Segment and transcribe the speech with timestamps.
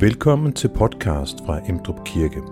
[0.00, 2.42] Velkommen til podcast fra Emdrup Kirke.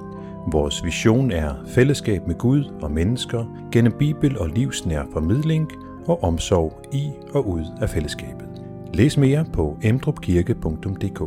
[0.52, 5.72] Vores vision er fællesskab med Gud og mennesker gennem Bibel og livsnær formidling
[6.06, 8.48] og omsorg i og ud af fællesskabet.
[8.94, 11.20] Læs mere på emdrupkirke.dk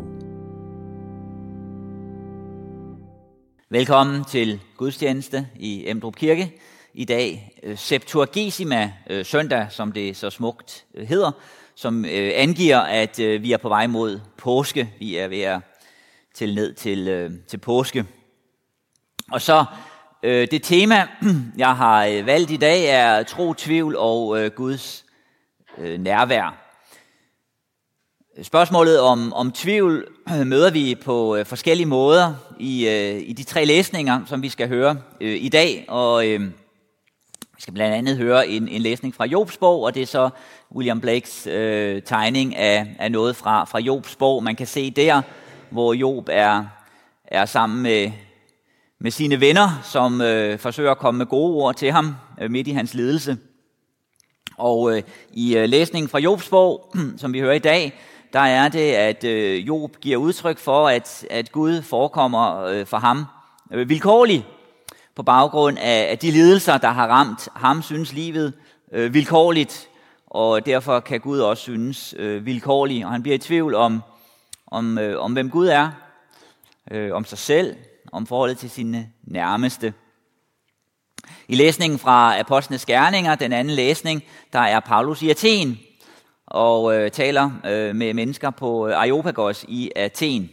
[3.69, 6.53] Velkommen til gudstjeneste i Emdrup Kirke.
[6.93, 11.31] I dag øh, Septuagesima øh, søndag, som det så smukt øh, hedder,
[11.75, 12.05] som
[12.35, 14.89] angiver, at vi er på vej mod påske.
[14.99, 15.59] Vi er ved at
[16.37, 18.05] til ned til, øh, til påske.
[19.31, 19.65] Og så
[20.23, 21.07] øh, det tema,
[21.57, 25.05] jeg har øh, valgt i dag, er tro, tvivl og Guds
[25.77, 26.57] nærvær.
[28.43, 30.07] Spørgsmålet om, om tvivl
[30.45, 32.87] møder vi på forskellige måder i,
[33.19, 35.85] i de tre læsninger, som vi skal høre i dag.
[35.87, 36.23] Og
[37.55, 40.29] vi skal blandt andet høre en, en læsning fra Jobs bog, og det er så
[40.75, 44.43] William Blakes øh, tegning af, af noget fra, fra Jobs bog.
[44.43, 45.21] Man kan se der,
[45.71, 46.65] hvor Job er,
[47.25, 48.11] er sammen med,
[48.99, 52.67] med sine venner, som øh, forsøger at komme med gode ord til ham øh, midt
[52.67, 53.37] i hans lidelse.
[54.57, 57.99] Og øh, i øh, læsningen fra Jobs bog, som vi hører i dag,
[58.33, 62.97] der er det, at øh, Job giver udtryk for, at, at Gud forekommer øh, for
[62.97, 63.25] ham
[63.73, 64.45] øh, vilkårligt
[65.15, 68.53] på baggrund af, de lidelser, der har ramt ham, synes livet
[68.91, 69.89] øh, vilkårligt,
[70.27, 74.01] og derfor kan Gud også synes øh, vilkårligt, og han bliver i tvivl om,
[74.67, 75.91] om, øh, om hvem Gud er,
[76.91, 77.75] øh, om sig selv,
[78.11, 79.93] om forholdet til sine nærmeste.
[81.47, 85.79] I læsningen fra Apostlenes Gerninger, den anden læsning, der er Paulus i Athen,
[86.47, 90.49] og øh, taler øh, med mennesker på øh, Areopagos i Athen.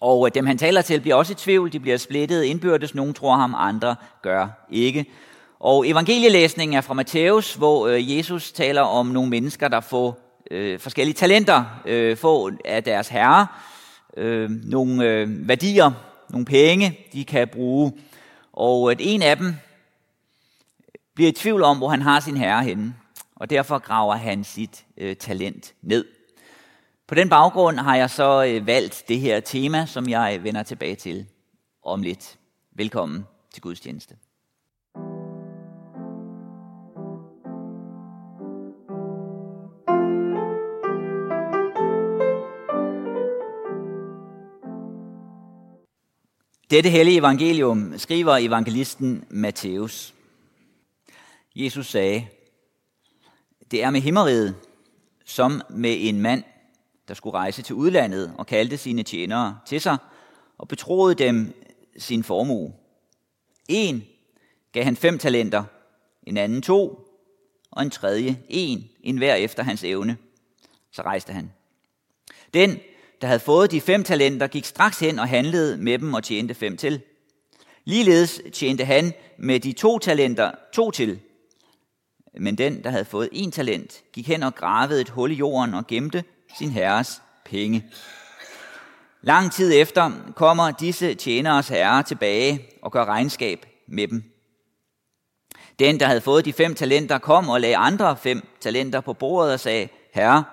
[0.00, 3.14] Og øh, dem han taler til bliver også i tvivl, de bliver splittet indbyrdes, nogen
[3.14, 5.06] tror ham, andre gør ikke.
[5.60, 10.18] Og evangelielæsningen er fra Matthæus, hvor øh, Jesus taler om nogle mennesker, der får
[10.52, 13.46] øh, forskellige talenter, øh, får af deres herre,
[14.16, 15.92] øh, nogle øh, værdier,
[16.30, 17.92] nogle penge, de kan bruge.
[18.52, 19.54] Og at en af dem
[21.14, 22.94] bliver i tvivl om, hvor han har sin herre henne,
[23.36, 26.04] og derfor graver han sit øh, talent ned.
[27.06, 30.94] På den baggrund har jeg så øh, valgt det her tema, som jeg vender tilbage
[30.94, 31.26] til
[31.84, 32.38] om lidt.
[32.72, 34.14] Velkommen til gudstjeneste.
[46.72, 50.14] Dette hellige evangelium skriver evangelisten Matthæus.
[51.56, 52.26] Jesus sagde,
[53.70, 54.54] det er med himmeriget,
[55.24, 56.44] som med en mand,
[57.08, 59.96] der skulle rejse til udlandet og kaldte sine tjenere til sig
[60.58, 61.52] og betroede dem
[61.98, 62.72] sin formue.
[63.68, 64.04] En
[64.72, 65.64] gav han fem talenter,
[66.22, 67.08] en anden to,
[67.70, 70.16] og en tredje en, en hver efter hans evne.
[70.90, 71.52] Så rejste han.
[72.54, 72.78] Den,
[73.22, 76.54] der havde fået de fem talenter, gik straks hen og handlede med dem og tjente
[76.54, 77.00] fem til.
[77.84, 81.20] Ligeledes tjente han med de to talenter to til.
[82.40, 85.74] Men den, der havde fået en talent, gik hen og gravede et hul i jorden
[85.74, 86.24] og gemte
[86.58, 87.84] sin herres penge.
[89.22, 94.24] Lang tid efter kommer disse tjeneres herre tilbage og gør regnskab med dem.
[95.78, 99.52] Den, der havde fået de fem talenter, kom og lagde andre fem talenter på bordet
[99.52, 100.44] og sagde, Herre,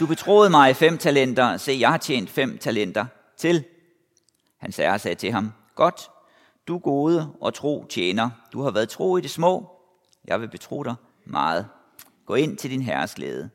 [0.00, 3.06] du betroede mig fem talenter, se, jeg har tjent fem talenter
[3.36, 3.64] til.
[4.58, 6.10] Hans herre sagde til ham, Godt,
[6.68, 9.70] du gode og tro tjener, du har været tro i det små,
[10.24, 10.94] jeg vil betro dig
[11.24, 11.66] meget.
[12.26, 13.50] Gå ind til din herres glæde.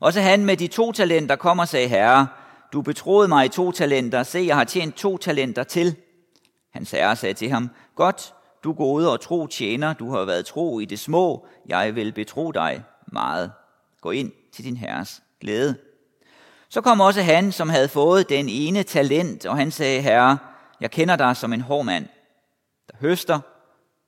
[0.00, 2.28] Også han med de to talenter kom og sagde, Herre,
[2.72, 5.96] du betroede mig to talenter, se, jeg har tjent to talenter til.
[6.70, 10.78] Hans herre sagde til ham, Godt, du gode og tro tjener, du har været tro
[10.78, 13.52] i det små, jeg vil betro dig meget.
[14.00, 15.76] Gå ind til din herres glæde.
[16.68, 20.38] Så kom også han, som havde fået den ene talent, og han sagde, Herre,
[20.80, 22.06] jeg kender dig som en hård mand,
[22.90, 23.40] der høster,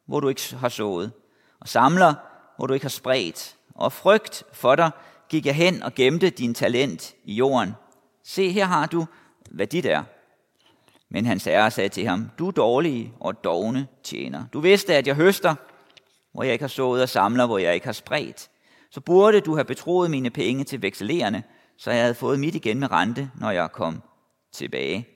[0.07, 1.13] hvor du ikke har sået,
[1.61, 2.15] og samler,
[2.57, 4.91] hvor du ikke har spredt, og frygt for dig
[5.29, 7.75] gik jeg hen og gemte din talent i jorden.
[8.25, 9.07] Se, her har du,
[9.51, 10.03] hvad dit er.
[11.09, 14.45] Men hans herre sagde til ham, du dårlige og dogne tjener.
[14.53, 15.55] Du vidste, at jeg høster,
[16.33, 18.51] hvor jeg ikke har sået og samler, hvor jeg ikke har spredt.
[18.91, 21.43] Så burde du have betroet mine penge til vekselerende,
[21.77, 24.03] så jeg havde fået mit igen med rente, når jeg kom
[24.53, 25.09] tilbage.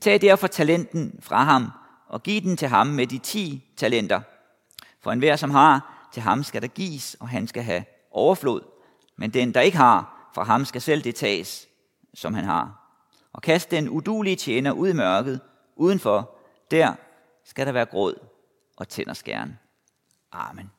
[0.00, 1.70] Tag derfor talenten fra ham
[2.08, 4.20] og giv den til ham med de ti talenter.
[5.00, 8.60] For enhver, som har, til ham skal der gives, og han skal have overflod
[9.18, 11.68] men den, der ikke har, fra ham skal selv det tages,
[12.14, 12.94] som han har.
[13.32, 15.40] Og kast den udulige tjener ud i mørket,
[15.76, 16.38] udenfor,
[16.70, 16.94] der
[17.44, 18.14] skal der være gråd
[18.76, 19.58] og tænderskæren.
[20.32, 20.70] Amen.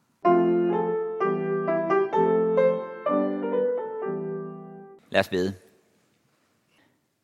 [5.09, 5.55] Lad os bede.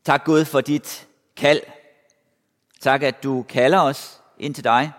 [0.04, 1.62] Tak Gud for dit kald.
[2.80, 4.92] Tak, at du kalder os ind til dig,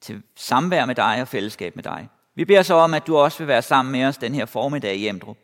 [0.00, 2.08] til samvær med dig og fællesskab med dig.
[2.34, 4.96] Vi beder så om, at du også vil være sammen med os den her formiddag
[4.96, 5.38] i Emdrup.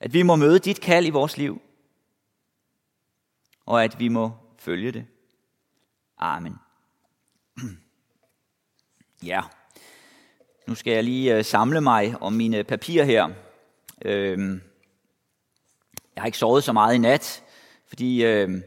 [0.00, 1.62] At vi må møde dit kald i vores liv,
[3.66, 5.06] og at vi må følge det.
[6.18, 6.58] Amen.
[9.22, 9.42] Ja,
[10.66, 13.43] nu skal jeg lige øh, samle mig om mine papirer her.
[14.04, 14.60] Øhm,
[16.16, 17.42] jeg har ikke sovet så meget i nat,
[17.88, 18.62] fordi øhm,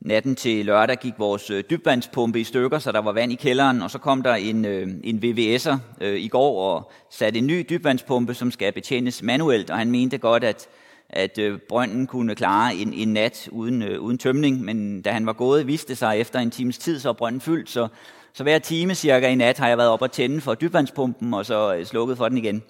[0.00, 3.82] natten til lørdag gik vores øh, dybvandspumpe i stykker, så der var vand i kælderen,
[3.82, 7.66] og så kom der en, øhm, øh, en VVS'er i går og satte en ny
[7.70, 10.68] dybvandspumpe, som skal betjenes manuelt, og han mente godt, at
[11.12, 15.26] at øh, brønden kunne klare en, en nat uden, øh, uden tømning, men da han
[15.26, 17.88] var gået, viste det sig efter en times tid, så brønden fyldt, så,
[18.32, 21.46] så hver time cirka i nat har jeg været op og tænde for dybvandspumpen, og
[21.46, 22.62] så øh, slukket for den igen.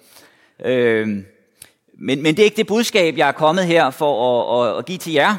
[0.65, 1.23] Øh,
[1.99, 4.85] men, men det er ikke det budskab, jeg er kommet her for at, at, at
[4.85, 5.35] give til jer,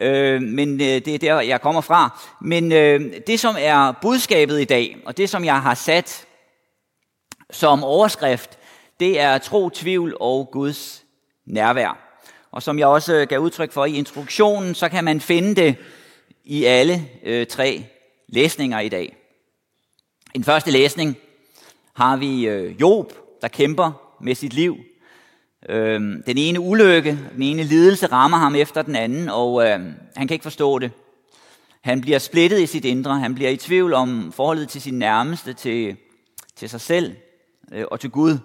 [0.00, 2.20] øh, men øh, det er der, jeg kommer fra.
[2.40, 6.26] Men øh, det, som er budskabet i dag, og det, som jeg har sat
[7.50, 8.58] som overskrift,
[9.00, 11.04] det er tro, tvivl og Guds
[11.46, 11.98] nærvær.
[12.52, 15.76] Og som jeg også gav udtryk for i introduktionen, så kan man finde det
[16.44, 17.84] i alle øh, tre
[18.28, 19.16] læsninger i dag.
[20.34, 21.16] I den første læsning
[21.94, 23.12] har vi øh, Job,
[23.42, 24.76] der kæmper med sit liv.
[25.68, 30.28] Øhm, den ene ulykke, den ene lidelse rammer ham efter den anden, og øhm, han
[30.28, 30.90] kan ikke forstå det.
[31.80, 35.52] Han bliver splittet i sit indre, han bliver i tvivl om forholdet til sin nærmeste,
[35.52, 35.96] til,
[36.56, 37.16] til sig selv
[37.72, 38.38] øh, og til Gud.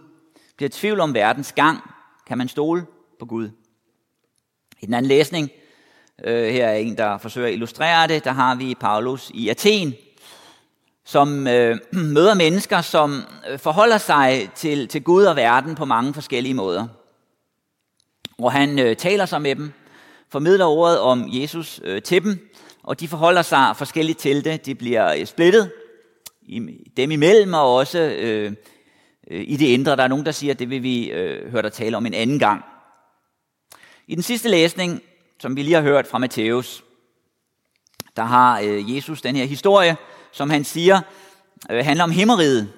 [0.57, 1.79] Bliver i tvivl om verdens gang.
[2.27, 2.85] Kan man stole
[3.19, 3.49] på Gud?
[4.81, 5.49] I den anden læsning,
[6.23, 9.93] øh, her er en, der forsøger at illustrere det, der har vi Paulus i Athen,
[11.05, 11.77] som øh,
[12.15, 16.87] møder mennesker, som øh, forholder sig til, til Gud og verden på mange forskellige måder.
[18.37, 19.71] Hvor han øh, taler sig med dem,
[20.29, 22.49] formidler ordet om Jesus øh, til dem,
[22.83, 24.65] og de forholder sig forskelligt til det.
[24.65, 25.71] De bliver øh, splittet
[26.97, 28.53] dem imellem, og også øh,
[29.31, 29.95] øh, i det indre.
[29.95, 32.13] Der er nogen, der siger, at det vil vi øh, høre dig tale om en
[32.13, 32.63] anden gang.
[34.07, 35.01] I den sidste læsning,
[35.39, 36.83] som vi lige har hørt fra Matthæus,
[38.15, 39.97] der har øh, Jesus den her historie,
[40.31, 41.01] som han siger,
[41.71, 42.73] øh, handler om himmeriget.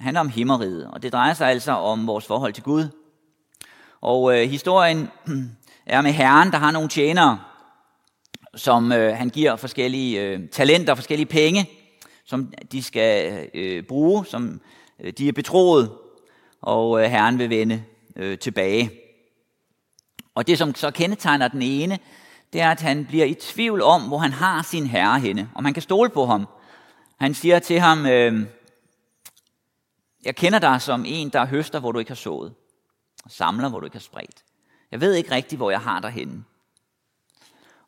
[0.00, 3.03] handler om himmeriget, og det drejer sig altså om vores forhold til Gud.
[4.04, 5.10] Og øh, historien
[5.86, 7.40] er med Herren, der har nogle tjenere,
[8.54, 11.70] som øh, han giver forskellige øh, talenter, forskellige penge,
[12.24, 14.60] som de skal øh, bruge, som
[15.00, 15.92] øh, de er betroet,
[16.62, 17.84] og øh, Herren vil vende
[18.16, 18.90] øh, tilbage.
[20.34, 21.98] Og det, som så kendetegner den ene,
[22.52, 25.64] det er, at han bliver i tvivl om, hvor han har sin herre henne, om
[25.64, 26.46] han kan stole på ham.
[27.20, 28.46] Han siger til ham, øh,
[30.24, 32.54] jeg kender dig som en, der høster, hvor du ikke har sået,
[33.28, 34.44] samler, hvor du ikke har spredt.
[34.90, 36.44] Jeg ved ikke rigtigt, hvor jeg har dig henne.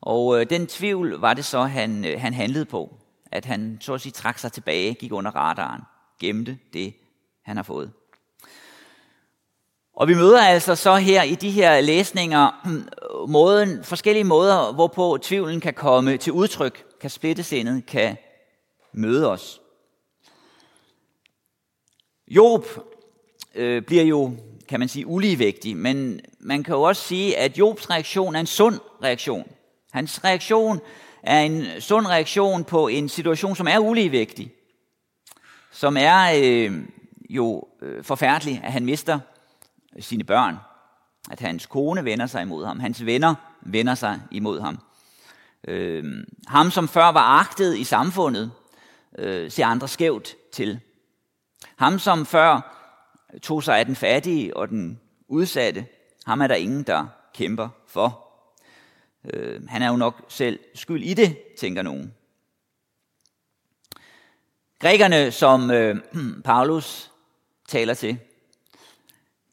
[0.01, 2.97] Og øh, den tvivl var det så, han, øh, han handlede på.
[3.31, 5.81] At han så at sige trak sig tilbage, gik under radaren,
[6.19, 6.93] gemte det,
[7.41, 7.91] han har fået.
[9.93, 12.87] Og vi møder altså så her i de her læsninger hmm,
[13.29, 18.17] måden, forskellige måder, hvorpå tvivlen kan komme til udtryk, kan splitte sindet, kan
[18.93, 19.61] møde os.
[22.27, 22.65] Job
[23.55, 24.35] øh, bliver jo,
[24.69, 28.45] kan man sige, uligevægtig, men man kan jo også sige, at Jobs reaktion er en
[28.45, 29.47] sund reaktion.
[29.91, 30.79] Hans reaktion
[31.23, 34.51] er en sund reaktion på en situation, som er uligevægtig,
[35.71, 36.81] som er øh,
[37.29, 39.19] jo øh, forfærdelig, at han mister
[39.99, 40.55] sine børn.
[41.31, 42.79] At hans kone vender sig imod ham.
[42.79, 44.79] Hans venner vender sig imod ham.
[45.67, 46.03] Øh,
[46.47, 48.51] ham, som før var agtet i samfundet,
[49.17, 50.79] øh, ser andre skævt til.
[51.75, 52.76] Ham, som før
[53.41, 55.85] tog sig af den fattige og den udsatte,
[56.25, 58.27] ham er der ingen, der kæmper for.
[59.33, 62.13] Øh, han er jo nok selv skyld i det, tænker nogen.
[64.79, 65.95] Grækerne, som øh,
[66.45, 67.11] Paulus
[67.67, 68.17] taler til,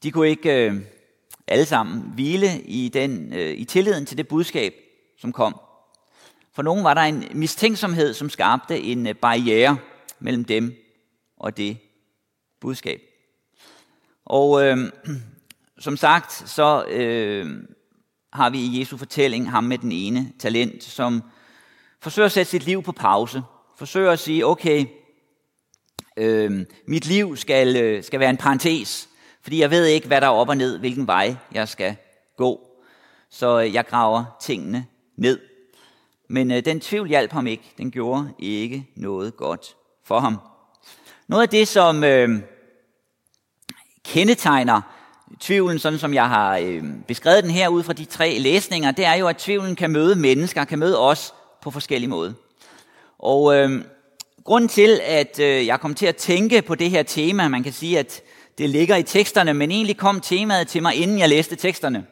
[0.02, 0.81] de kunne ikke øh,
[1.47, 4.75] alle sammen hvile i, den, øh, i tilliden til det budskab,
[5.19, 5.61] som kom.
[6.52, 9.78] For nogen var der en mistænksomhed, som skabte en øh, barriere
[10.19, 10.75] mellem dem
[11.37, 11.78] og det
[12.61, 13.13] budskab.
[14.25, 14.78] Og øh,
[15.78, 17.47] som sagt, så øh,
[18.33, 21.23] har vi i Jesu fortælling ham med den ene talent, som
[22.00, 23.43] forsøger at sætte sit liv på pause.
[23.78, 24.87] Forsøger at sige, okay,
[26.16, 29.09] øh, mit liv skal, øh, skal være en parentes.
[29.43, 31.97] Fordi jeg ved ikke, hvad der er op og ned, hvilken vej jeg skal
[32.37, 32.66] gå.
[33.31, 35.40] Så øh, jeg graver tingene ned.
[36.28, 37.73] Men øh, den tvivl hjalp ham ikke.
[37.78, 40.38] Den gjorde ikke noget godt for ham.
[41.28, 42.40] Noget af det, som øh,
[44.05, 44.81] kendetegner
[45.41, 49.05] tvivlen, sådan som jeg har øh, beskrevet den her ud fra de tre læsninger, det
[49.05, 52.33] er jo, at tvivlen kan møde mennesker, kan møde os på forskellige måder.
[53.19, 53.85] Og øh,
[54.45, 57.73] grunden til, at øh, jeg kom til at tænke på det her tema, man kan
[57.73, 58.23] sige, at
[58.59, 62.07] det ligger i teksterne, men egentlig kom temaet til mig, inden jeg læste teksterne.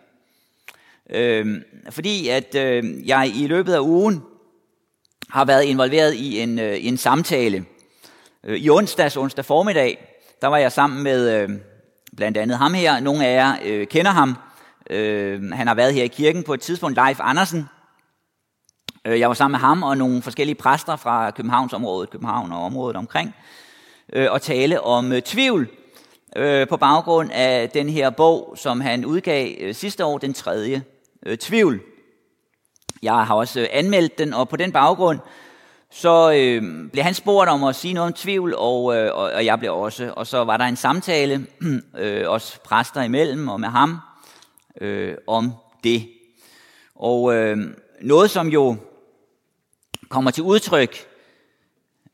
[1.10, 1.46] Øh,
[1.90, 4.22] fordi at øh, jeg i løbet af ugen
[5.28, 7.64] har været involveret i en, øh, en samtale.
[8.44, 10.08] Øh, I onsdags, onsdag formiddag,
[10.40, 11.50] der var jeg sammen med øh,
[12.16, 13.00] blandt andet ham her.
[13.00, 14.36] Nogle af jer øh, kender ham.
[14.90, 17.68] Øh, han har været her i kirken på et tidspunkt, Leif Andersen.
[19.04, 22.96] Øh, jeg var sammen med ham og nogle forskellige præster fra Københavnsområdet, København og området
[22.96, 23.34] omkring,
[24.12, 25.68] øh, og tale om øh, tvivl
[26.36, 30.82] øh, på baggrund af den her bog, som han udgav øh, sidste år, den tredje,
[31.26, 31.80] øh, Tvivl.
[33.02, 35.18] Jeg har også øh, anmeldt den, og på den baggrund,
[35.94, 39.44] så øh, blev han spurgt om at sige noget om tvivl, og, øh, og, og
[39.44, 40.12] jeg blev også.
[40.16, 41.46] Og så var der en samtale,
[41.98, 43.98] øh, også præster imellem og med ham,
[44.80, 45.52] øh, om
[45.84, 46.08] det.
[46.94, 47.58] Og øh,
[48.00, 48.76] noget, som jo
[50.08, 50.96] kommer til udtryk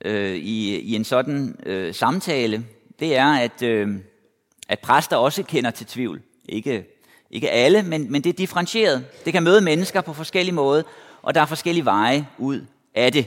[0.05, 2.65] øh, i, i en sådan øh, samtale,
[3.01, 3.89] det er, at, øh,
[4.69, 6.21] at præster også kender til tvivl.
[6.49, 6.87] Ikke
[7.31, 9.05] ikke alle, men, men det er differentieret.
[9.25, 10.83] Det kan møde mennesker på forskellige måder,
[11.23, 12.61] og der er forskellige veje ud
[12.95, 13.27] af det.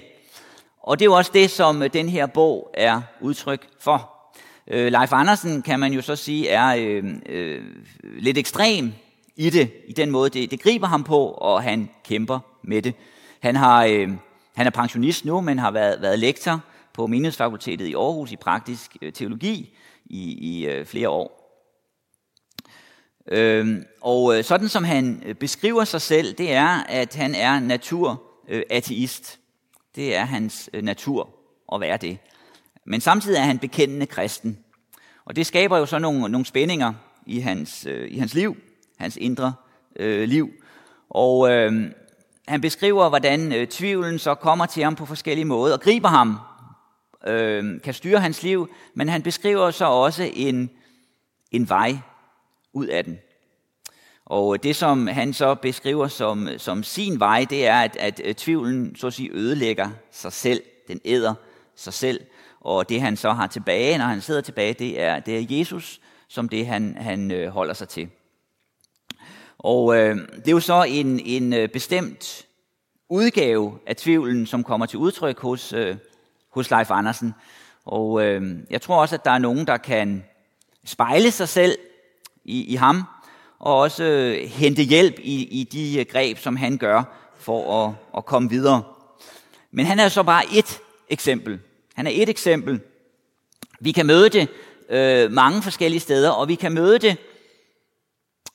[0.83, 4.11] Og det er jo også det, som øh, den her bog er udtryk for.
[4.67, 7.63] Øh, Leif Andersen, kan man jo så sige, er øh, øh,
[8.03, 8.93] lidt ekstrem
[9.35, 12.95] i det, i den måde, det, det griber ham på, og han kæmper med det.
[13.39, 14.09] Han, har, øh,
[14.55, 16.59] han er pensionist nu, men har været, været lektor
[16.93, 21.41] på Menighedsfakultetet i Aarhus i praktisk øh, teologi i, i øh, flere år.
[23.31, 27.59] Øh, og øh, sådan som han øh, beskriver sig selv, det er, at han er
[27.59, 29.40] naturateist.
[29.95, 31.29] Det er hans øh, natur
[31.73, 32.17] at være det.
[32.85, 34.59] Men samtidig er han bekendende kristen.
[35.25, 36.93] Og det skaber jo så nogle, nogle spændinger
[37.25, 38.57] i hans, øh, i hans liv,
[38.97, 39.53] hans indre
[39.95, 40.49] øh, liv.
[41.09, 41.91] Og øh,
[42.47, 46.37] han beskriver, hvordan øh, tvivlen så kommer til ham på forskellige måder og griber ham,
[47.27, 50.69] øh, kan styre hans liv, men han beskriver så også en,
[51.51, 51.97] en vej
[52.73, 53.17] ud af den.
[54.31, 57.95] Og øh, det, som han så beskriver som, øh, som sin vej, det er, at,
[57.95, 60.63] at øh, tvivlen så at sige ødelægger sig selv.
[60.87, 61.33] Den æder
[61.75, 62.21] sig selv.
[62.61, 66.01] Og det, han så har tilbage, når han sidder tilbage, det er, det er Jesus,
[66.27, 68.09] som det, han, han holder sig til.
[69.57, 72.45] Og øh, det er jo så en, en bestemt
[73.09, 75.95] udgave af tvivlen, som kommer til udtryk hos, øh,
[76.49, 77.33] hos Leif Andersen.
[77.85, 80.23] Og øh, jeg tror også, at der er nogen, der kan
[80.85, 81.77] spejle sig selv
[82.43, 83.03] i, i ham,
[83.61, 87.03] og også øh, hente hjælp i, i de øh, greb, som han gør
[87.37, 88.83] for at, at komme videre.
[89.71, 91.59] Men han er så bare et eksempel.
[91.95, 92.79] Han er et eksempel.
[93.79, 94.47] Vi kan møde det
[94.89, 97.17] øh, mange forskellige steder, og vi kan møde det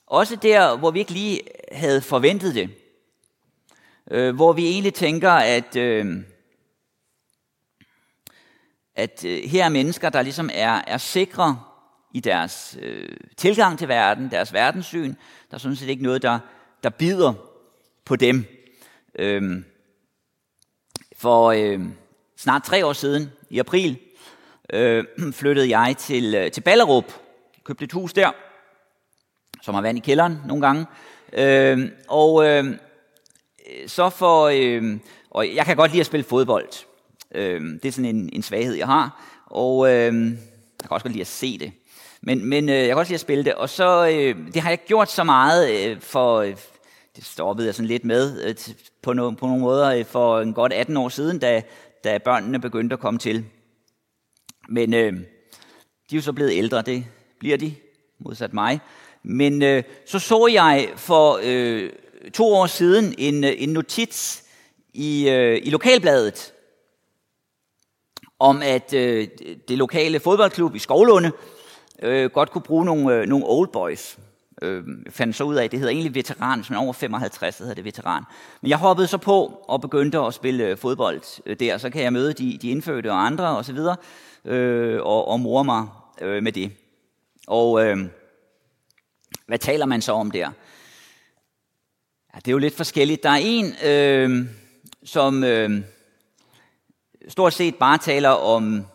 [0.07, 2.69] også der, hvor vi ikke lige havde forventet det.
[4.11, 6.15] Øh, hvor vi egentlig tænker, at, øh,
[8.95, 11.59] at øh, her er mennesker, der ligesom er, er sikre
[12.11, 15.13] i deres øh, tilgang til verden, deres verdenssyn.
[15.49, 16.39] Der er sådan set ikke noget, der,
[16.83, 17.33] der bider
[18.05, 18.45] på dem.
[19.19, 19.65] Øhm,
[21.17, 21.79] for øh,
[22.37, 23.99] snart tre år siden, i april,
[24.73, 25.05] øh,
[25.39, 27.13] flyttede jeg til, øh, til Ballerup.
[27.63, 28.31] Købte et hus der,
[29.61, 30.85] som har vand i kælderen nogle gange.
[31.33, 32.77] Øh, og øh,
[33.87, 34.45] så for...
[34.53, 34.99] Øh,
[35.29, 36.69] og jeg kan godt lide at spille fodbold.
[37.31, 39.23] Øh, det er sådan en, en svaghed, jeg har.
[39.45, 41.71] Og øh, jeg kan også godt lide at se det.
[42.27, 43.53] Men, men øh, jeg kan også lide at spille det.
[43.53, 46.55] Og så, øh, det har jeg gjort så meget øh, for, øh,
[47.15, 48.55] det stoppede jeg sådan lidt med øh,
[49.01, 51.61] på, no, på nogle måder øh, for en godt 18 år siden, da,
[52.03, 53.45] da børnene begyndte at komme til.
[54.69, 55.15] Men øh, de
[56.11, 57.05] er jo så blevet ældre, det
[57.39, 57.75] bliver de,
[58.19, 58.79] modsat mig.
[59.23, 61.89] Men øh, så så jeg for øh,
[62.33, 64.43] to år siden en, øh, en notits
[64.93, 66.53] i, øh, i lokalbladet,
[68.39, 69.27] om at øh,
[69.67, 71.31] det lokale fodboldklub i Skovlunde
[72.03, 74.17] øh, godt kunne bruge nogle, øh, nogle old boys.
[74.61, 77.55] Øh, fandt så ud af, at det hedder egentlig veteran, hvis man er over 55,
[77.55, 78.23] så hedder det veteran.
[78.61, 82.03] Men jeg hoppede så på og begyndte at spille øh, fodbold øh, der, så kan
[82.03, 83.95] jeg møde de, de indfødte og andre osv., og, så videre,
[84.45, 85.87] øh, og, og mor mig
[86.21, 86.71] øh, med det.
[87.47, 87.97] Og øh,
[89.47, 90.51] hvad taler man så om der?
[92.33, 93.23] Ja, det er jo lidt forskelligt.
[93.23, 94.47] Der er en, øh,
[95.03, 95.81] som øh,
[97.27, 98.85] stort set bare taler om,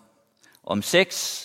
[0.64, 1.42] om sex,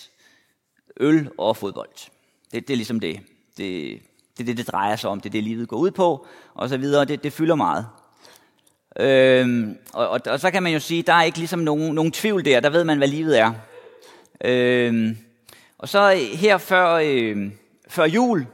[1.00, 2.10] øl og fodbold.
[2.52, 3.20] Det, det er ligesom det.
[3.56, 4.00] Det,
[4.36, 5.20] det er det, det drejer sig om.
[5.20, 7.04] Det er det, livet går ud på, og så videre.
[7.04, 7.86] Det, det fylder meget.
[9.00, 12.12] Øhm, og, og, og så kan man jo sige, der er ikke ligesom nogen, nogen
[12.12, 12.60] tvivl der.
[12.60, 13.52] Der ved man, hvad livet er.
[14.44, 15.16] Øhm,
[15.78, 17.50] og så her før, øh,
[17.88, 18.46] før jul,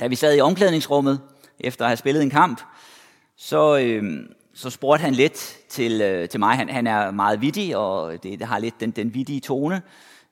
[0.00, 1.20] Da vi sad i omklædningsrummet,
[1.60, 2.60] efter at have spillet en kamp,
[3.36, 6.56] så, øh, så spurgte han lidt til, øh, til mig.
[6.56, 9.82] Han, han er meget vittig, og det, det har lidt den, den vittige tone.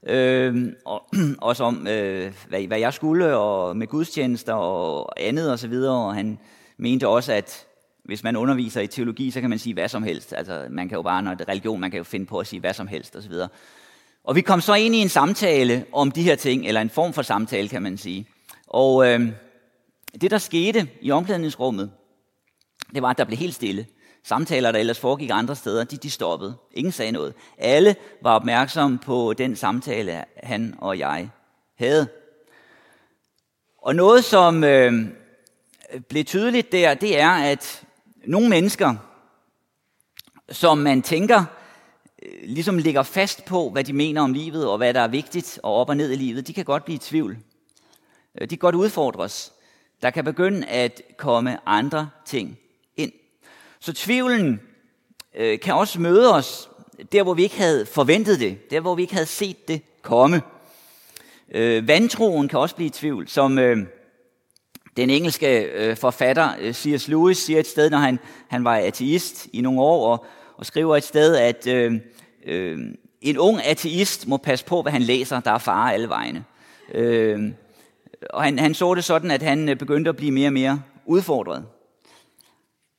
[0.06, 1.06] Øh, og
[1.50, 6.06] også om, øh, hvad, hvad jeg skulle, og med gudstjenester og andet og så videre.
[6.06, 6.38] Og han
[6.76, 7.66] mente også, at
[8.04, 10.32] hvis man underviser i teologi, så kan man sige hvad som helst.
[10.36, 12.46] Altså, man kan jo bare, når det er religion, man kan jo finde på at
[12.46, 13.48] sige hvad som helst og så videre.
[14.24, 17.12] Og vi kom så ind i en samtale om de her ting, eller en form
[17.12, 18.26] for samtale, kan man sige.
[18.66, 19.28] Og øh,
[20.20, 21.90] det, der skete i omklædningsrummet,
[22.94, 23.86] det var, at der blev helt stille.
[24.26, 26.56] Samtaler, der ellers foregik andre steder, de, de stoppede.
[26.72, 27.34] Ingen sagde noget.
[27.58, 31.30] Alle var opmærksomme på den samtale, han og jeg
[31.78, 32.08] havde.
[33.78, 34.92] Og noget, som øh,
[36.08, 37.84] blev tydeligt der, det er, at
[38.26, 38.94] nogle mennesker,
[40.48, 41.44] som man tænker,
[42.22, 45.60] øh, ligesom ligger fast på, hvad de mener om livet, og hvad der er vigtigt
[45.62, 47.38] og op og ned i livet, de kan godt blive i tvivl.
[48.40, 49.52] Øh, de kan godt udfordres.
[50.02, 52.58] Der kan begynde at komme andre ting.
[53.84, 54.60] Så tvivlen
[55.36, 56.70] øh, kan også møde os
[57.12, 60.42] der, hvor vi ikke havde forventet det, der, hvor vi ikke havde set det komme.
[61.52, 63.86] Øh, vandtroen kan også blive i tvivl, som øh,
[64.96, 67.08] den engelske øh, forfatter øh, C.S.
[67.08, 70.26] Lewis siger et sted, når han, han var ateist i nogle år, og,
[70.56, 72.00] og skriver et sted, at øh,
[72.46, 72.78] øh,
[73.20, 76.44] en ung ateist må passe på, hvad han læser, der er fare alle vegne.
[76.94, 77.52] Øh,
[78.30, 80.82] og han, han så det sådan, at han øh, begyndte at blive mere og mere
[81.06, 81.64] udfordret.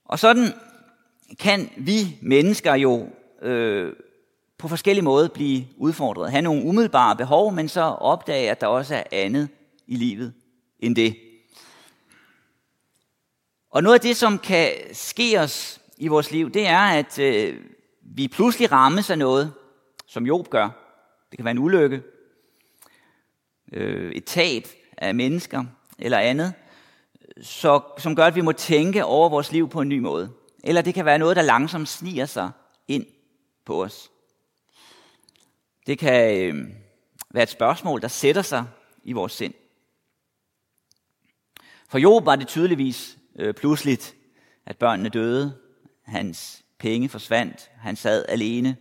[0.05, 0.53] Og sådan
[1.39, 3.09] kan vi mennesker jo
[3.41, 3.93] øh,
[4.57, 6.31] på forskellige måder blive udfordret.
[6.31, 9.49] Have nogle umiddelbare behov, men så opdage, at der også er andet
[9.87, 10.33] i livet
[10.79, 11.15] end det.
[13.71, 17.59] Og noget af det, som kan ske os i vores liv, det er, at øh,
[18.01, 19.53] vi pludselig rammes af noget,
[20.07, 20.69] som Job gør.
[21.31, 22.01] Det kan være en ulykke,
[23.73, 24.67] øh, et tab
[24.97, 25.63] af mennesker
[25.99, 26.53] eller andet,
[27.41, 30.31] så, som gør, at vi må tænke over vores liv på en ny måde.
[30.65, 32.51] Eller det kan være noget, der langsomt sniger sig
[32.87, 33.05] ind
[33.65, 34.11] på os.
[35.87, 36.67] Det kan øh,
[37.29, 38.65] være et spørgsmål, der sætter sig
[39.03, 39.53] i vores sind.
[41.87, 44.15] For Job var det tydeligvis øh, pludseligt,
[44.65, 45.57] at børnene døde,
[46.03, 48.77] hans penge forsvandt, han sad alene,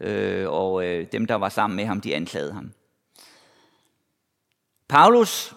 [0.00, 2.72] øh, og øh, dem, der var sammen med ham, de anklagede ham.
[4.88, 5.54] Paulus,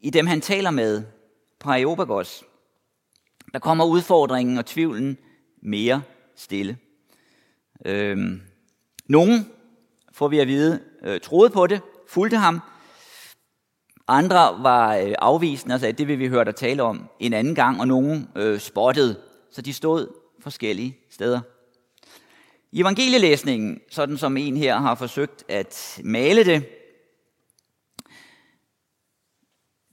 [0.00, 1.04] i dem han taler med
[1.58, 2.44] på Areopagos,
[3.52, 5.18] der kommer udfordringen og tvivlen
[5.62, 6.02] mere
[6.36, 6.78] stille.
[7.84, 8.40] Øhm,
[9.06, 9.48] nogen,
[10.12, 12.60] får vi at vide, øh, troede på det, fulgte ham,
[14.08, 17.54] andre var øh, afvisende og sagde, det vil vi høre dig tale om en anden
[17.54, 19.20] gang, og nogen øh, spottede.
[19.52, 20.08] Så de stod
[20.40, 21.40] forskellige steder.
[22.72, 26.66] I evangelielæsningen, sådan som en her har forsøgt at male det,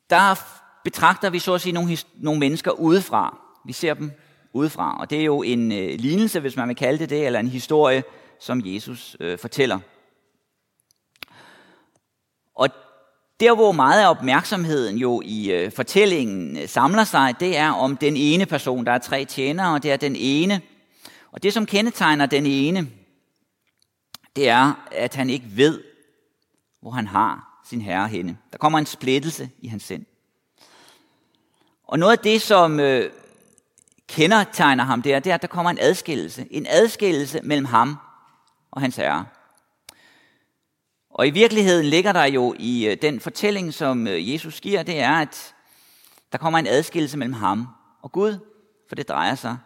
[0.09, 0.35] der
[0.83, 3.46] betragter vi så at sige nogle, nogle mennesker udefra.
[3.67, 4.11] Vi ser dem
[4.53, 7.39] udefra, og det er jo en øh, lignelse, hvis man vil kalde det det, eller
[7.39, 8.03] en historie,
[8.39, 9.79] som Jesus øh, fortæller.
[12.55, 12.69] Og
[13.39, 17.97] der, hvor meget af opmærksomheden jo i øh, fortællingen øh, samler sig, det er om
[17.97, 18.85] den ene person.
[18.85, 20.61] Der er tre tjenere, og det er den ene.
[21.31, 22.87] Og det, som kendetegner den ene,
[24.35, 25.83] det er, at han ikke ved,
[26.81, 28.37] hvor han har sin herre henne.
[28.51, 30.05] Der kommer en splittelse i hans sind.
[31.83, 33.11] Og noget af det, som øh,
[34.07, 36.47] kendetegner ham der, det er, at der kommer en adskillelse.
[36.51, 37.97] En adskillelse mellem ham
[38.71, 39.25] og hans herre.
[41.09, 44.99] Og i virkeligheden ligger der jo i øh, den fortælling, som øh, Jesus giver, det
[44.99, 45.55] er, at
[46.31, 47.67] der kommer en adskillelse mellem ham
[48.01, 48.37] og Gud,
[48.87, 49.57] for det drejer sig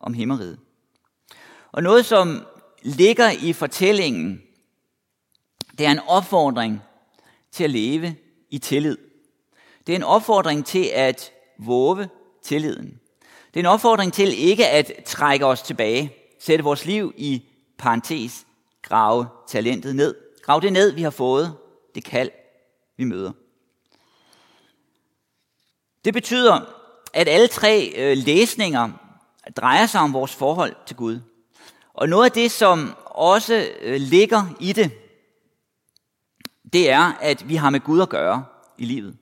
[0.00, 0.58] om himmeriget.
[1.72, 2.46] Og noget, som
[2.82, 4.42] ligger i fortællingen,
[5.78, 6.82] det er en opfordring
[7.52, 8.16] til at leve
[8.50, 8.98] i tillid.
[9.86, 12.08] Det er en opfordring til at våge
[12.42, 12.99] tilliden.
[13.54, 17.42] Det er en opfordring til ikke at trække os tilbage, sætte vores liv i
[17.78, 18.46] parentes,
[18.82, 21.56] grave talentet ned, Grav det ned, vi har fået.
[21.94, 22.30] Det kald,
[22.96, 23.32] vi møder.
[26.04, 26.60] Det betyder,
[27.12, 28.90] at alle tre øh, læsninger
[29.56, 31.20] drejer sig om vores forhold til Gud.
[31.94, 34.90] Og noget af det, som også øh, ligger i det,
[36.72, 38.44] det er, at vi har med Gud at gøre
[38.78, 39.16] i livet.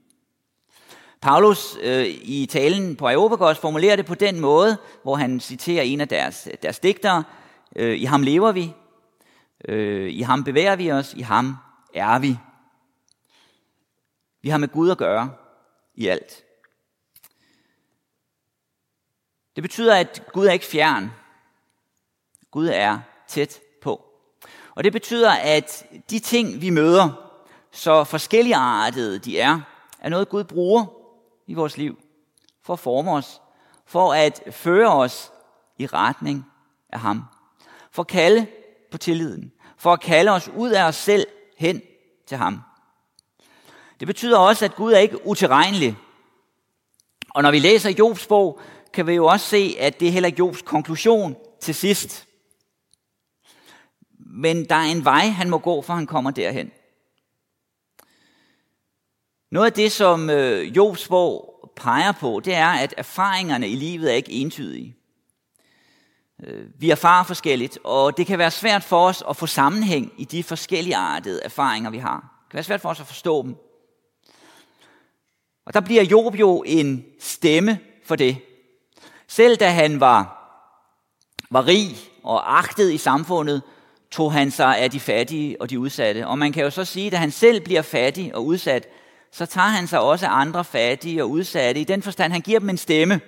[1.21, 6.01] Paulus øh, i talen på Areopagos formulerer det på den måde, hvor han citerer en
[6.01, 7.25] af deres, deres digtere.
[7.77, 8.75] Øh, I ham lever vi,
[9.65, 11.57] Øh, I ham bevæger vi os, i ham
[11.95, 12.39] er vi.
[14.43, 15.31] Vi har med Gud at gøre
[15.95, 16.45] i alt.
[19.57, 21.11] Det betyder, at Gud er ikke fjern.
[22.51, 24.05] Gud er tæt på.
[24.75, 27.33] Og det betyder, at de ting, vi møder,
[27.73, 29.61] så forskellige artede de er,
[30.01, 30.87] er noget, Gud bruger
[31.49, 31.99] i vores liv
[32.63, 33.41] for at forme os,
[33.87, 35.33] for at føre os
[35.79, 36.45] i retning
[36.91, 37.25] af ham,
[37.91, 38.47] for at kalde
[38.91, 41.27] på tilliden, for at kalde os ud af os selv
[41.59, 41.83] hen
[42.27, 42.61] til ham.
[44.01, 45.97] Det betyder også, at Gud er ikke utilregnelig.
[47.31, 48.61] Og når vi læser Jobs bog,
[48.93, 52.27] kan vi jo også se, at det er heller Jobs konklusion til sidst.
[54.19, 56.71] Men der er en vej, han må gå, for han kommer derhen.
[59.51, 64.11] Noget af det, som øh, Jobs bog peger på, det er, at erfaringerne i livet
[64.11, 64.97] er ikke entydige.
[66.43, 70.25] Øh, vi erfarer forskelligt, og det kan være svært for os at få sammenhæng i
[70.25, 72.17] de forskellige artede erfaringer, vi har.
[72.17, 73.57] Det kan være svært for os at forstå dem.
[75.67, 78.37] Og der bliver Job jo en stemme for det.
[79.29, 80.35] Selv da han var,
[81.51, 83.63] var rig og agtet i samfundet,
[84.11, 86.27] tog han sig af de fattige og de udsatte.
[86.27, 88.89] Og man kan jo så sige, at da han selv bliver fattig og udsat,
[89.33, 91.81] så tager han sig også andre fattige og udsatte.
[91.81, 93.21] I den forstand, han giver dem en stemme,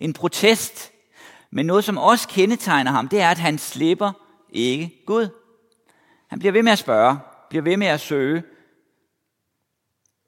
[0.00, 0.92] en protest.
[1.50, 4.12] Men noget, som også kendetegner ham, det er, at han slipper
[4.50, 5.28] ikke Gud.
[6.28, 7.18] Han bliver ved med at spørge,
[7.50, 8.42] bliver ved med at søge,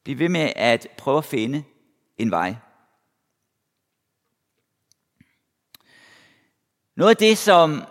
[0.05, 1.65] bliver ved med at prøve at finde
[2.19, 2.55] en vej.
[6.97, 7.85] Noget af det, som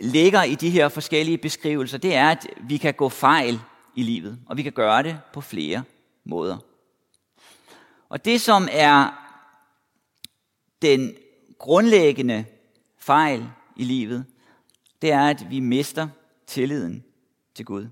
[0.00, 3.60] ligger i de her forskellige beskrivelser, det er, at vi kan gå fejl
[3.94, 5.84] i livet, og vi kan gøre det på flere
[6.24, 6.58] måder.
[8.08, 9.24] Og det, som er
[10.82, 11.14] den
[11.58, 12.44] grundlæggende
[12.98, 14.26] fejl i livet,
[15.02, 16.08] det er, at vi mister
[16.46, 17.04] tilliden
[17.54, 17.88] til Gud.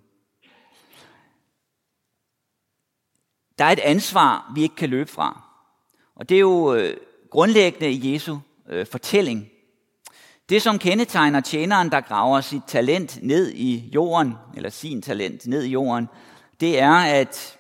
[3.58, 5.42] Der er et ansvar, vi ikke kan løbe fra.
[6.14, 6.96] Og det er jo øh,
[7.30, 9.48] grundlæggende i Jesu øh, fortælling.
[10.48, 15.62] Det, som kendetegner tjeneren, der graver sit talent ned i jorden, eller sin talent ned
[15.62, 16.08] i jorden,
[16.60, 17.58] det er, at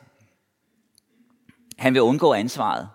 [1.82, 2.88] han vil undgå ansvaret.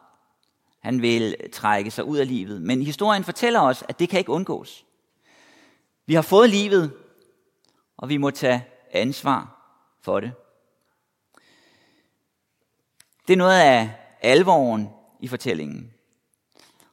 [0.80, 2.62] Han vil trække sig ud af livet.
[2.62, 4.86] Men historien fortæller os, at det kan ikke undgås.
[6.06, 6.94] Vi har fået livet,
[7.98, 9.72] og vi må tage ansvar
[10.02, 10.32] for det.
[13.28, 13.90] Det er noget af
[14.22, 15.94] alvoren i fortællingen.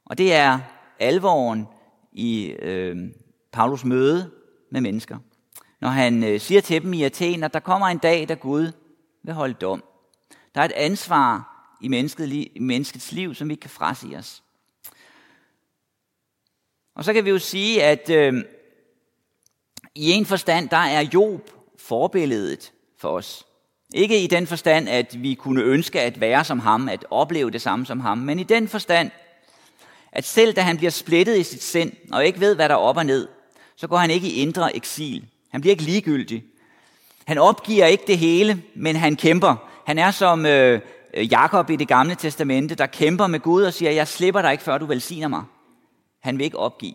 [0.04, 0.58] Og det er
[0.98, 1.66] alvoren
[2.12, 2.96] i øh,
[3.52, 4.30] Paulus møde
[4.70, 5.18] med mennesker.
[5.80, 8.72] Når han øh, siger til dem i Athen, at der kommer en dag, da Gud
[9.22, 9.84] vil holde dom.
[10.54, 11.53] Der er et ansvar
[11.84, 14.42] i, mennesket, i menneskets liv, som vi ikke kan frasige os.
[16.94, 18.44] Og så kan vi jo sige, at øh,
[19.94, 23.46] i en forstand, der er Job forbilledet for os.
[23.94, 27.62] Ikke i den forstand, at vi kunne ønske at være som ham, at opleve det
[27.62, 29.10] samme som ham, men i den forstand,
[30.12, 32.78] at selv da han bliver splittet i sit sind, og ikke ved, hvad der er
[32.78, 33.28] op og ned,
[33.76, 35.24] så går han ikke i indre eksil.
[35.50, 36.44] Han bliver ikke ligegyldig.
[37.24, 39.56] Han opgiver ikke det hele, men han kæmper.
[39.86, 40.80] Han er som øh,
[41.16, 44.52] Øh, Jakob i det gamle testamente, der kæmper med Gud og siger, jeg slipper dig
[44.52, 45.42] ikke, før du velsigner mig.
[46.20, 46.94] Han vil ikke opgive.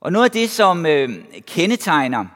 [0.00, 2.26] Og noget af det, som øh, kendetegner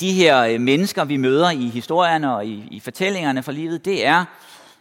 [0.00, 4.06] de her øh, mennesker, vi møder i historierne og i, i fortællingerne fra livet, det
[4.06, 4.24] er,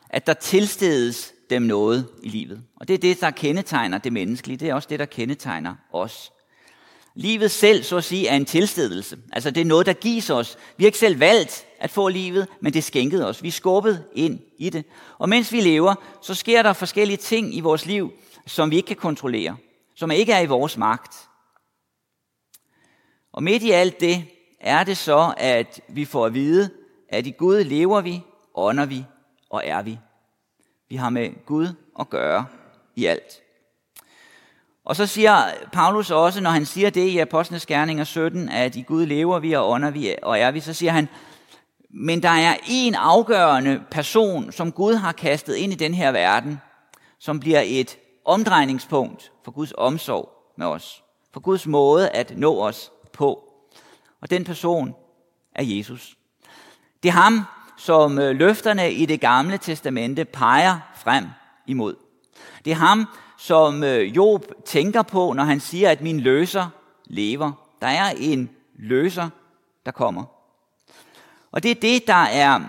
[0.10, 2.63] at der tilstedes dem noget i livet.
[2.76, 4.58] Og det er det, der kendetegner det menneskelige.
[4.58, 6.32] Det er også det, der kendetegner os.
[7.15, 9.17] Livet selv, så at sige, er en tilstedelse.
[9.34, 10.58] Altså det er noget, der gives os.
[10.78, 13.43] Vi har ikke selv valgt at få livet, men det skænkede os.
[13.43, 14.86] Vi er skubbet ind i det.
[15.17, 18.12] Og mens vi lever, så sker der forskellige ting i vores liv,
[18.47, 19.58] som vi ikke kan kontrollere.
[19.95, 21.15] Som ikke er i vores magt.
[23.32, 24.26] Og midt i alt det,
[24.60, 26.69] er det så, at vi får at vide,
[27.10, 28.21] at i Gud lever vi,
[28.56, 29.06] ånder vi
[29.50, 30.00] og er vi.
[30.89, 31.67] Vi har med Gud
[32.00, 32.45] at gøre
[32.95, 33.40] i alt.
[34.86, 38.82] Og så siger Paulus også, når han siger det i Apostlenes Gerninger 17, at i
[38.82, 41.10] Gud lever vi og ånder vi og er vi, så siger han,
[41.89, 46.62] men der er en afgørende person, som Gud har kastet ind i den her verden,
[47.20, 51.04] som bliver et omdrejningspunkt for Guds omsorg med os.
[51.34, 53.44] For Guds måde at nå os på.
[54.22, 54.96] Og den person
[55.56, 56.17] er Jesus.
[57.04, 57.41] Det er ham,
[57.78, 61.26] som øh, løfterne i det gamle testamente peger frem
[61.67, 61.96] imod.
[62.65, 63.08] Det er ham,
[63.41, 66.69] som øh, Job tænker på, når han siger, at min løser
[67.06, 67.51] lever.
[67.82, 69.30] Der er en løser,
[69.86, 70.23] der kommer.
[71.51, 72.60] Og det er det, der er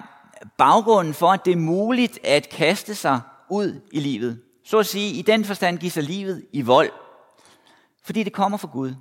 [0.58, 4.40] baggrunden for, at det er muligt at kaste sig ud i livet.
[4.64, 6.90] Så at sige, i den forstand giver sig livet i vold.
[8.04, 8.94] Fordi det kommer fra Gud.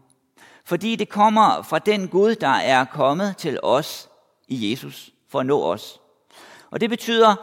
[0.65, 4.09] Fordi det kommer fra den Gud, der er kommet til os
[4.47, 5.99] i Jesus for at nå os.
[6.71, 7.35] Og det betyder,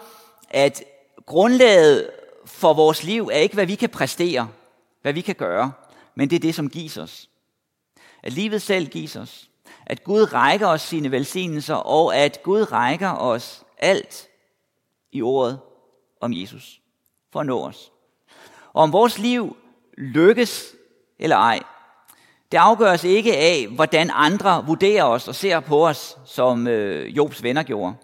[0.50, 0.82] at
[1.26, 2.10] grundlaget
[2.48, 4.48] for vores liv er ikke, hvad vi kan præstere,
[5.02, 5.72] hvad vi kan gøre,
[6.14, 7.28] men det er det, som gives os.
[8.22, 9.44] At livet selv gives os.
[9.86, 14.28] at Gud rækker os sine velsignelser, og at Gud rækker os alt
[15.12, 15.60] i ordet
[16.20, 16.80] om Jesus
[17.32, 17.92] for at nå os.
[18.72, 19.56] Og om vores liv
[19.98, 20.74] lykkes
[21.18, 21.60] eller ej,
[22.52, 27.42] det afgøres ikke af, hvordan andre vurderer os og ser på os, som øh, Jobs
[27.42, 27.94] venner gjorde.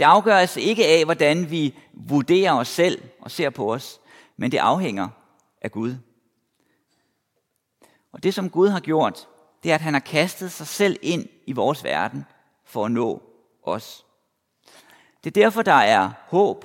[0.00, 4.00] Det afgøres ikke af, hvordan vi vurderer os selv og ser på os,
[4.36, 5.08] men det afhænger
[5.62, 5.94] af Gud.
[8.12, 9.28] Og det, som Gud har gjort,
[9.62, 12.24] det er, at han har kastet sig selv ind i vores verden
[12.64, 13.22] for at nå
[13.62, 14.06] os.
[15.24, 16.64] Det er derfor, der er håb.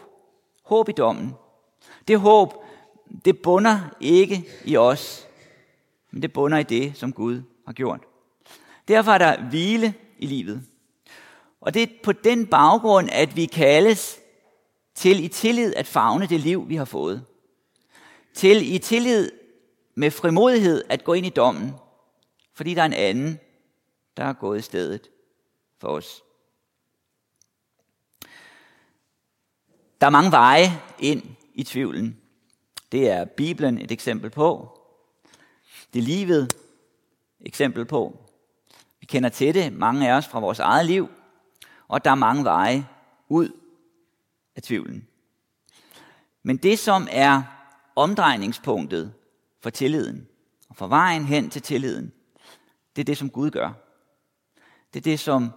[0.63, 1.33] Håb i dommen.
[2.07, 2.53] Det håb,
[3.25, 5.27] det bunder ikke i os,
[6.11, 8.01] men det bunder i det, som Gud har gjort.
[8.87, 10.67] Derfor er der hvile i livet.
[11.65, 14.19] Og det er på den baggrund, at vi kaldes
[14.95, 17.25] til i tillid at fagne det liv, vi har fået.
[18.33, 19.31] Til i tillid
[19.95, 21.73] med frimodighed at gå ind i dommen,
[22.53, 23.39] fordi der er en anden,
[24.17, 25.09] der er gået i stedet
[25.77, 26.23] for os.
[30.01, 31.23] Der er mange veje ind
[31.53, 32.21] i tvivlen.
[32.91, 34.79] Det er Bibelen et eksempel på.
[35.93, 36.53] Det er livet
[37.39, 38.17] eksempel på.
[38.99, 41.09] Vi kender til det, mange af os fra vores eget liv,
[41.87, 42.87] og der er mange veje
[43.29, 43.49] ud
[44.55, 45.07] af tvivlen.
[46.43, 47.41] Men det, som er
[47.95, 49.13] omdrejningspunktet
[49.61, 50.27] for tilliden,
[50.69, 52.13] og for vejen hen til tilliden,
[52.95, 53.73] det er det, som Gud gør.
[54.93, 55.51] Det er det, som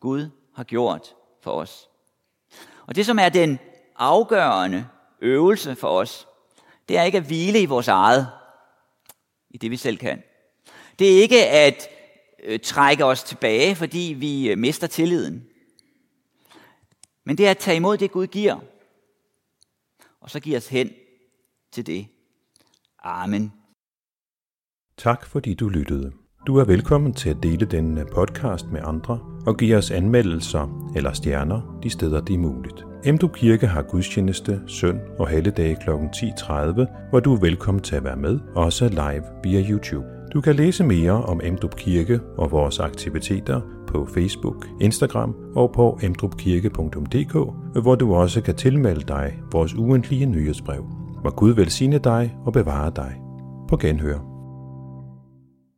[0.00, 1.88] Gud har gjort for os.
[2.86, 3.58] Og det, som er den
[3.96, 4.88] afgørende
[5.20, 6.28] øvelse for os,
[6.88, 8.28] det er ikke at hvile i vores eget,
[9.50, 10.22] i det vi selv kan.
[10.98, 11.88] Det er ikke at
[12.42, 15.46] øh, trække os tilbage, fordi vi øh, mister tilliden.
[17.28, 18.56] Men det er at tage imod det, Gud giver,
[20.20, 20.90] og så give os hen
[21.72, 22.06] til det.
[23.02, 23.52] Amen.
[24.96, 26.12] Tak fordi du lyttede.
[26.46, 30.90] Du er velkommen til at dele denne øh, podcast med andre og give os anmeldelser
[30.96, 32.84] eller stjerner de steder, det er muligt.
[33.04, 35.90] Emdrup Kirke har gudstjeneste søn og helligdage kl.
[35.90, 40.17] 10.30, hvor du er velkommen til at være med, også live via YouTube.
[40.32, 45.98] Du kan læse mere om Emdrup Kirke og vores aktiviteter på Facebook, Instagram og på
[46.02, 47.32] emdrupkirke.dk,
[47.82, 50.84] hvor du også kan tilmelde dig vores ugentlige nyhedsbrev.
[51.24, 53.14] Må Gud velsigne dig og bevare dig.
[53.68, 54.27] På genhør.